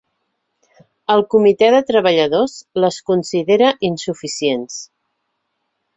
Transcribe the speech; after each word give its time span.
El 1.15 1.21
comitè 1.33 1.69
de 1.75 1.83
treballadors 1.91 2.55
les 2.85 2.99
considera 3.11 3.69
insuficients. 3.91 4.81